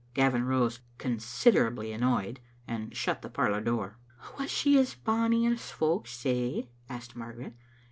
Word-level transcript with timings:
Gavin 0.15 0.45
rose, 0.45 0.79
considerably 0.97 1.91
annoyed, 1.91 2.39
and 2.67 2.97
shut 2.97 3.21
the 3.21 3.29
par 3.29 3.51
lour 3.51 3.61
door. 3.61 3.97
"Was 4.39 4.49
she 4.49 4.79
as 4.79 4.95
bonny 4.95 5.45
as 5.45 5.69
folks 5.69 6.09
say?" 6.09 6.69
asked 6.89 7.15
Mar 7.15 7.33
garet. 7.33 7.53